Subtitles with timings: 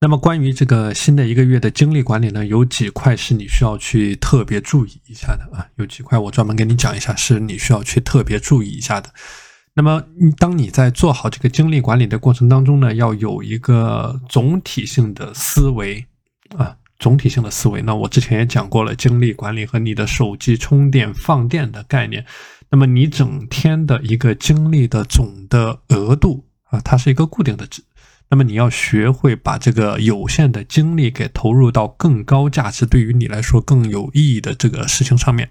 [0.00, 9.10] 那么关于这个新的一个月的精力管理呢，有几块是你需要去特别注意一下的啊，有几块我专门跟你讲一下，是你需要去特别注意一下的。
[9.74, 10.04] 那么，
[10.38, 16.06] 当你在做好这个精力管理的过程当中呢，要有一个总体性的思维
[16.56, 17.82] 啊，总体性的思维。
[17.82, 22.24] 那我之前也讲过了，精力管理和你的手机充电放电的概念。
[22.70, 27.82] 那么你整天的一个精力的总的额度啊，它是一个固定的值。
[28.30, 35.50] 那么你要学会把这个有限的精力给投入到更高价值、对于你来说更有意义的这个事情上面。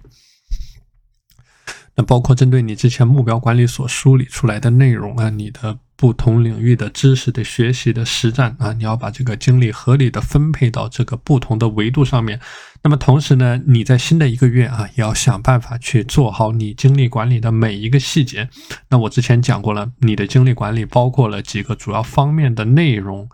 [1.95, 5.79] 那包括针对你之前目标管理所梳理出来的内容啊，你的。
[5.97, 12.39] 不同领域的知识的学习的实战啊，你要把这个精力合理的分配到这个不同的维度上面。
[12.83, 18.47] 那么同时呢，你在新的一个月啊，也要想办法去做好你精力管理的每一个细节。
[18.89, 23.27] 那我之前讲过了，你的精力管理包括了几个主要方面的内容。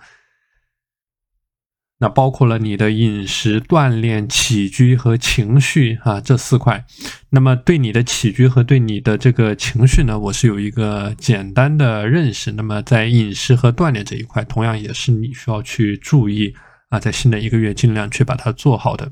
[2.03, 6.83] 那包括了你的饮食、锻炼、起居和情绪啊这四块。
[7.29, 12.51] 那么对你的起居和对你的这个情绪呢，我是有一个简单的认识。
[12.51, 16.53] 那么在饮食和锻炼这一块，同样也是你需要去注意
[16.89, 19.09] 啊，在新的一个月尽量去把它做好的。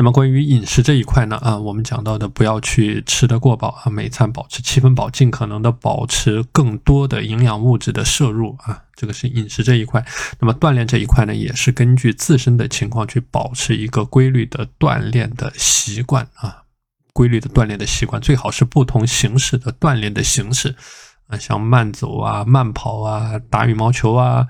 [0.00, 10.02] 那么关于饮食这一块呢，啊，我们讲到的不要去吃得过饱啊，每餐保持七分饱，尽可能的保持更多的营养物质的摄入啊，这个是饮食这一块。
[10.38, 16.62] 那么锻炼这一块呢，也是根据自身的情况去保持一个规律的锻炼的习惯啊，
[17.12, 20.74] 规律的锻炼的习惯，最好是不同形式的锻炼的形式
[21.26, 24.46] 啊，像慢走啊、慢跑啊、打羽毛球啊。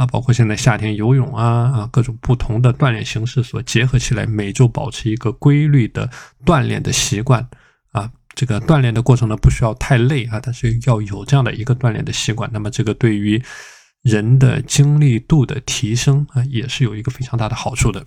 [0.00, 6.08] 啊，包括现在夏天游泳啊啊，各种不同的锻炼形式所结合起来，每周保持一个规律的
[6.42, 7.46] 锻炼的习惯
[7.92, 8.10] 啊。
[8.34, 12.48] 这个锻炼的过程呢，不需要太累啊，但是要有这样的一个锻炼的习惯。
[12.50, 13.42] 那么，这个对于
[14.00, 18.06] 人的精力度的提升啊，也是有一个非常大的好处的。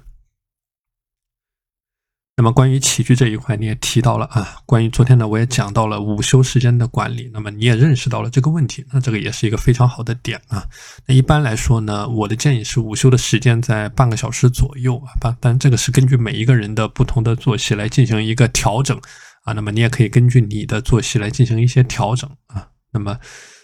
[2.35, 4.55] 那么关于起居这一块，你也提到了啊。
[4.65, 7.29] 关于昨天呢，我也讲到了午休时间的管理。
[7.31, 10.65] 那么你也认识到了这个问题，那这个也是一个非常好的点啊。
[11.05, 15.13] 那一般来说呢，我的建议是午休的时间在半个小时左右啊。
[15.19, 18.99] 但但这个是根据每一个人的不同的作息来进行一个调整
[19.43, 19.53] 啊。
[19.53, 22.67] 那么你也可以根据你的作息来进行一些调整啊。
[22.91, 23.19] 那么。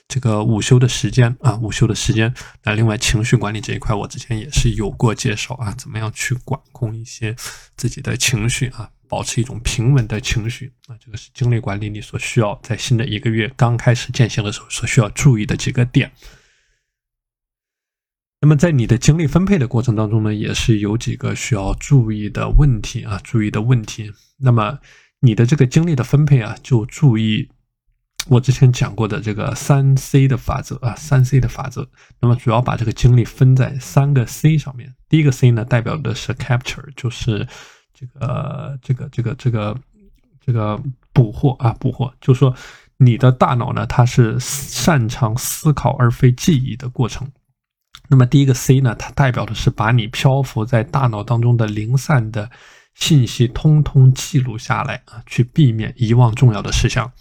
[0.10, 2.34] 这个午休的时间啊，午休的时间。
[2.64, 7.36] 那另外情绪管理这一块，我之前也是有过介绍啊，怎么样去管控一些
[7.78, 16.12] 自己的情绪啊，保持一种平稳的情绪啊，这个是精力管理你所需要在新的一个月刚开始践行的时候所需要注意的几个点。
[18.42, 24.12] 那么在你的精力分配的过程当中呢，也是有几个需要注意的问题啊，注意的问题。
[24.40, 24.80] 那么
[25.20, 27.52] 你的这个精力的分配啊，就注意。
[28.30, 31.88] 我之前讲过的这个三 C 的法则啊，三 C 的法则，
[32.20, 34.94] 那么主要把这个精力分在三个 C 上面。
[35.10, 37.48] 第一个 C 呢，代表的是 capture，就是
[37.92, 39.76] 这个这个这个这个
[40.40, 40.80] 这个
[41.12, 42.56] 捕获啊，捕获，就是说
[42.98, 47.28] 你的大脑呢，它是擅长思考而非记忆的过程。
[48.10, 52.52] 那么第一个 C 呢，它代表的是把你漂浮在大脑当中的零散的
[52.94, 57.12] 信息通通记录下来啊，去避免遗忘重要的事项。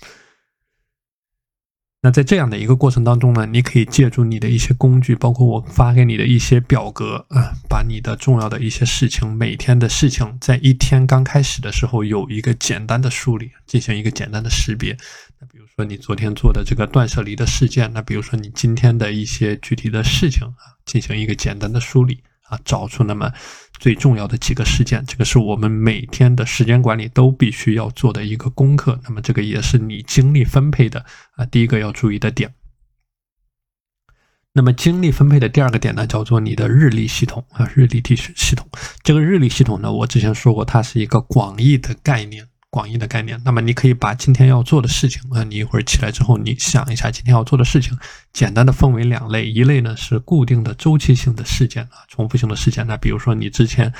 [2.00, 14.96] 那在这样的一个过程当中呢，你可以借助你的一些工具，包括我发给你的一些表格啊，把你的重要的一些事情，每天的事情，在一天刚开始的时候有一个简单的梳理，进行一个简单的识别。
[15.40, 22.20] 那比如说你昨天做的这个断舍离的事件，那比如说你今天的一些具体的事情啊，进行一个简单的梳理。
[22.48, 23.32] 啊，找出那么
[23.78, 29.00] 最重要的几个事件，这个是我们每天的时间管理都必须要做的一个功课。
[29.04, 31.04] 那么这个也是你精力分配的
[31.36, 32.54] 啊第一个要注意的点。
[34.54, 38.68] 那么精力分配的第二个点呢，叫做你的日历系统啊，日历系系统。
[39.04, 42.47] 这个日历系统呢，我之前说过，它是一个广义的概念。
[42.70, 47.96] 广义的概念，那么你可以把今天要做的事情啊，你一会儿起来之后，你想一下今天要做的事情，
[48.32, 53.92] 简单的分为两类，一类呢是固定的周期性的事件啊，重复性的事件，那比如说你之前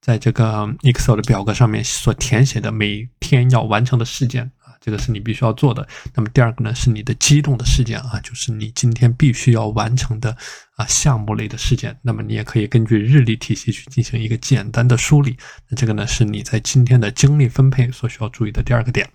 [0.00, 4.50] 在这个 Excel 的表格上面所填写的每天要完成的事件。
[4.80, 5.86] 这个是你必须要做的。
[6.14, 10.36] 那么第二个呢，是你的激动的事件啊，就是你今天必须要完成的
[10.76, 11.96] 啊项目类的事件。
[12.02, 15.36] 那么你也可以根据日历体系去进行一个简单的梳理。
[15.68, 19.08] 那这个呢，是你在今天的精力分配所需要注意的第二个点。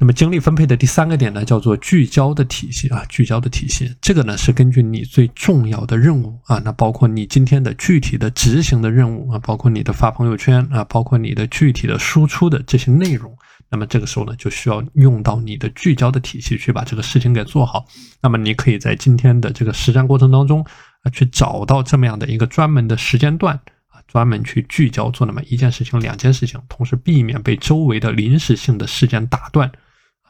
[0.00, 3.92] 那么精力分配的第三个点呢，叫做聚焦的体系啊，聚焦的体系。
[4.00, 13.36] 这个呢是根据你最重要的任务啊，那包括你今天的具体的执行的任务啊，包括你的发朋友圈啊，包括你的具体的输出的这些内容。
[13.70, 17.84] 那么这个时候呢，就需要用到你的聚焦的体系去把这个事情给做好。
[18.22, 20.64] 那么你可以在今天的这个实战过程当中
[21.02, 23.56] 啊，去找到这么样的一个专门的时间段
[23.88, 29.70] 啊，专门去聚焦做那么一件事情、两件事情，同时避免被周围的临时性的事件打断，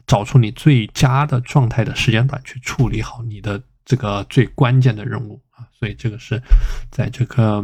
[0.08, 5.68] 找出你最佳的状态的时间段去处理好你的这个最关键的任务啊。
[5.78, 6.42] 所以这个是
[6.90, 7.62] 在这个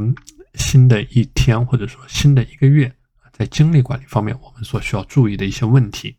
[0.54, 2.94] 新的一天或者说新的一个月。
[3.36, 6.16] 在精力管理方面，我们所需要注意的一些问题。